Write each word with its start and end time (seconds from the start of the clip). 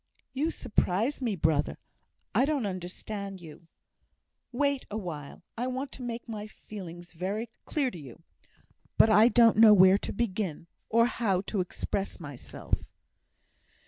"You 0.33 0.49
surprise 0.49 1.21
me, 1.21 1.35
brother! 1.35 1.77
I 2.33 2.45
don't 2.45 2.65
understand 2.65 3.39
you." 3.39 3.67
"Wait 4.51 4.83
awhile! 4.89 5.43
I 5.55 5.67
want 5.67 5.91
to 5.91 6.01
make 6.01 6.27
my 6.27 6.47
feelings 6.47 7.13
very 7.13 7.51
clear 7.65 7.91
to 7.91 7.99
you, 7.99 8.23
but 8.97 9.11
I 9.11 9.27
don't 9.27 9.57
know 9.57 9.75
where 9.75 9.99
to 9.99 10.11
begin, 10.11 10.65
or 10.89 11.05
how 11.05 11.41
to 11.41 11.61
express 11.61 12.19
myself." 12.19 12.89